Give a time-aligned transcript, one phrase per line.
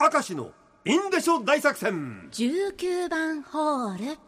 [0.00, 0.52] 明石の
[0.84, 2.28] インデショ大作戦。
[2.30, 4.18] 19番ホール。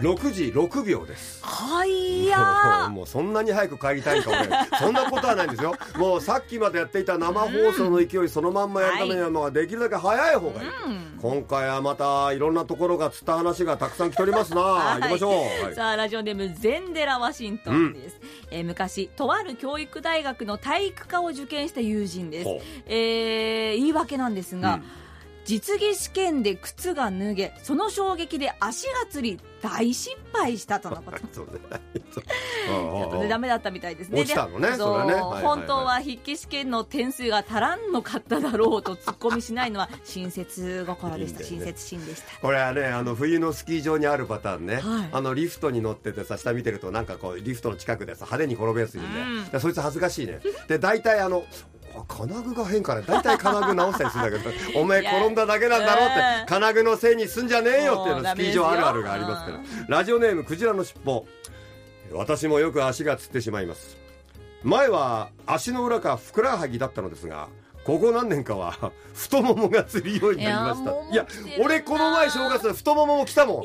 [0.00, 4.78] 6時6秒ですはいや もうそんなに早く帰りたいんか俺。
[4.78, 5.74] そんなことはないんですよ。
[5.96, 11.18] もうさっきまでやっていた生放送の勢いそのまんまやるためにはまあできるだけ早い方がいい、うん。
[11.20, 15.00] 今回はまたいろんなところがつった話がたくさん来ておりますな、 はい。
[15.02, 15.74] 行きましょう、はい。
[15.76, 17.92] さあラジオネームゼンデラワシントン。
[17.92, 18.20] です、
[18.50, 22.50] えー昔とある教育大学の体育科を受験した友人です。
[22.86, 24.84] えー言い訳なんですが、うん
[25.46, 31.18] 実技試験で靴が脱げその衝撃で足がつり大失敗したとのこと。
[31.32, 31.52] そうね。
[32.12, 34.20] ちょっとねダメだったみたいですね。
[34.20, 34.76] 落ちたのねね。
[34.76, 41.40] 本当は筆記試験の点数が足らんのかっただろうと突っ込みしないのは 親切心でした。
[41.40, 41.46] ね。
[41.46, 42.40] 親切心でした。
[42.40, 45.08] これはねあの冬のスキー場にあるパターンね、はい。
[45.10, 49.48] あのリフトに乗っててさ下見てるとなんかこうリフトの近くでさ派手に転ぶやついるんで、うん。
[49.50, 50.40] でそいつ恥ずかしいね。
[50.68, 51.44] で大体あの
[51.75, 51.75] あ
[52.08, 53.02] 金具が変かね。
[53.06, 56.46] 大体金具直したりするんだけど お前転んだだけなんだろうってうん。
[56.46, 59.60] 金具のせいにすんじゃねえよっていうのスキー場あるあるがありますから。
[59.88, 61.26] ラジオネームクジラの尻尾。
[62.12, 63.96] 私もよく足がつってしまいます。
[64.62, 67.48] 前は足の裏かふくらはぎだったのですが
[67.84, 71.12] ここ何年かは太ももがつるようになりました。
[71.12, 71.24] いや
[71.60, 73.64] 俺この前正月で太ももも来たもん。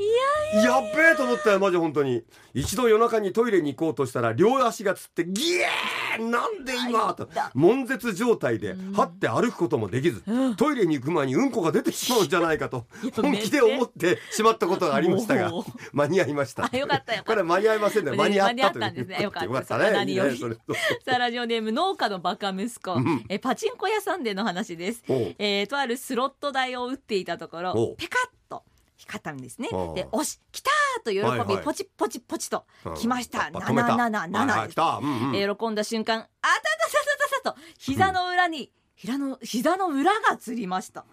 [0.64, 2.24] やっべえと思ったよマジ本当に。
[2.54, 7.14] 一度夜中にトイレに行こうとしたら両足がつってギエーなんで今？
[7.14, 10.24] と悶絶状態ではって歩くこともできず
[10.58, 15.52] トイレに行く前にうんこが出てしまうんじゃないかと や本気で思ってしまったことがありましたが
[15.94, 16.70] 間に合いました。
[16.72, 18.12] あよかったよこれ間に合いませんね。
[18.12, 18.62] 間に合ったという。
[18.62, 19.24] 間に合ったんですね。
[19.24, 19.78] よかった。
[20.06, 20.36] ね。
[20.38, 23.26] それさあラジオネーム農家のバカ息子、ん。
[23.30, 25.04] えパチンコ屋さんでの話です。
[25.08, 27.98] えーとあるスロット台を打っていたとこおろう。
[27.98, 28.64] ペカッと
[28.98, 29.70] 光ったんですね。
[29.96, 33.50] でおし来たーと喜び、はいはいポチポチポチとうん来ました。
[33.52, 35.56] 七七はい七です。
[35.58, 37.02] 喜んだ瞬間あたたた
[37.44, 41.06] たたたと膝の裏に、膝の膝の裏がつりました。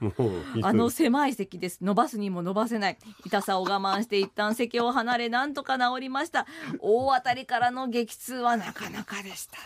[0.62, 1.78] あの狭い席です。
[1.82, 2.98] 伸ばすにも伸ばせない。
[3.24, 6.46] 痛さを我慢して一旦席を離れ、なんとか治りました。
[6.80, 9.58] 大当たりからの激痛はなかなかでした。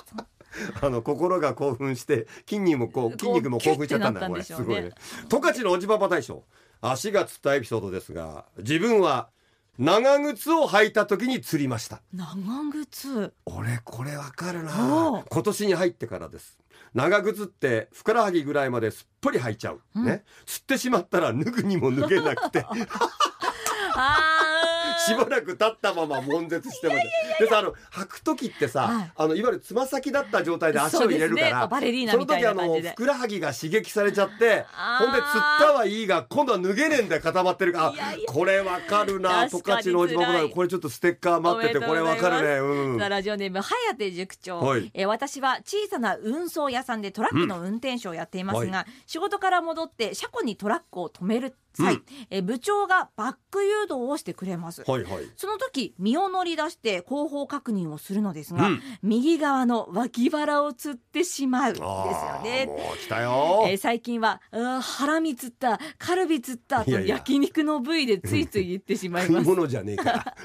[0.81, 4.91] あの心が興奮して筋肉もこう筋肉も興奮しちゃったんだこれねすごいね
[5.29, 6.45] 十勝のおじパパ大将
[6.81, 9.31] 足がつったエピソードですが自分は
[9.79, 12.03] 長靴を履いた時に釣りました。
[12.13, 12.27] 長
[12.73, 13.33] 靴。
[13.47, 15.25] 俺これわかるおなう。
[15.29, 16.59] 今年に入ってからです。
[16.95, 20.05] 長靴ってふくらはぎぐらいまですっぽり履いちゃう、うん。
[20.05, 20.25] ね。
[20.45, 22.67] 釣ってしまったら脱ぐにも脱げなくて。
[23.95, 27.01] あ しばらく経ったまま悶絶してます
[27.39, 29.13] でさあの履く時ってさ、はい。
[29.17, 34.67] あのいわゆるつま先だった状態で足を入れるからねその時あのふくらはぎが刺激されちゃって
[34.99, 37.95] ほんで釣ったはいいが今度は脱げねえんだよ固まってるか。
[37.97, 40.51] らこれわかるな十勝のおじパパ辛い。
[40.51, 42.59] これちょっとステッカー待っててこれわかるね。
[42.59, 42.99] うん。
[42.99, 44.91] ラジオネーム颯塾長、はい。
[44.93, 48.43] えー私は小さな運送屋さんでトラックの運転手をやってい。
[48.45, 55.05] ますが、仕事から戻って車庫にトラックを止める際、うんえー部長がバック誘導をしてくれます、はい。
[55.05, 55.31] はい。
[55.37, 58.81] その時身を乗り出して後方確認をするのですが、うん。
[59.03, 62.67] 右側の脇腹をつってしまうんですよね。
[62.67, 63.65] もう来たよ。
[63.67, 69.47] えー最近はうわハラミ釣ったカルビ釣ったと焼肉の部位でついつい言ってしまいます。
[69.47, 70.37] 物じゃねえから。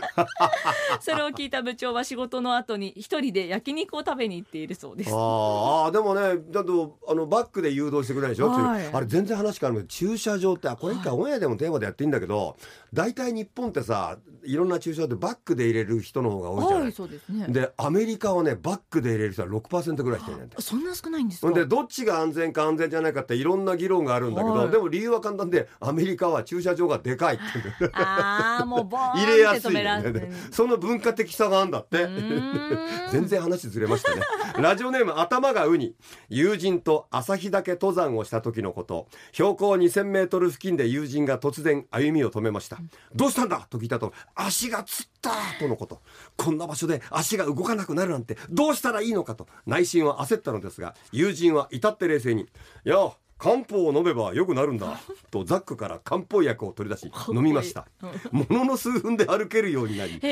[1.02, 5.12] それを聞いた部長は仕事の後に一人で焼肉を食べに行っているそうです。
[5.12, 8.88] あーあーでもねだとあのバックで誘導してくれないでしょ、はい。
[8.92, 12.58] あれ全然話変わるけど駐車場ってあこれ一回はいオンエアでもテーマでやっていいんだけど
[12.94, 17.46] 大体日本ってさいろんな駐車場でバックで入れる人の方が多いじゃなはいいそうですね。
[17.50, 20.62] でアメリカはねバックで入れる人は6%ぐらいしてるんだよ。
[20.62, 21.52] そんな少ないんですか？
[21.52, 24.70] でどっちが安全か安全じゃないかっていろんな議論があるんだけど、はい。
[24.70, 27.90] でも理由は簡単でアメリカは駐車場がでかいって。
[27.94, 30.32] ああもうボーン入れやすいね。
[30.52, 32.08] その文化的さがあるんだって。
[33.12, 34.22] 全然話ずれましたね。
[34.60, 35.96] ラジオネーム頭がウニ。
[36.30, 39.08] 友人と旭岳登山をした時のこと。
[39.32, 42.78] 標高2000メートル付近で友人が突然歩みを止めました。
[43.16, 43.68] どうしたんだ？
[43.70, 45.32] と聞いたと足がつった！
[45.60, 46.02] とのこと。
[46.36, 52.44] こんな場所で足が動かなくなるなんてどうしたらいいのかと内心は焦ったのですが友人は至って冷静に
[52.86, 55.00] 「いや漢方を飲めば良くなるんだ」
[55.30, 57.88] とザックから漢方薬を取り出し飲みました。
[58.32, 60.28] ものの数分で歩けるようになり無事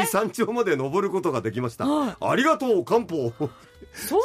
[0.00, 2.16] に山頂まで登ることができました、はい。
[2.20, 3.32] ありがとう漢方
[3.94, 4.18] そ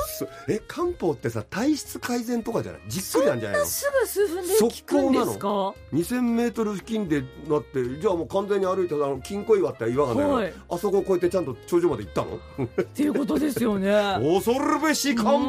[0.48, 2.82] え漢方ってさ体質改善とかじゃない？
[2.88, 3.64] じっくりなんじゃないの？
[3.66, 5.48] なすぐ数分で効くんですか
[5.94, 10.54] ？2000メートル付近でなってじゃあもう完全に歩いてあの金庫岩って岩がね、はい。
[10.70, 12.40] あそこを越えてちゃんと頂上まで行ったの？
[12.66, 13.92] っていうことですよね。
[14.24, 15.48] 恐るべし漢う方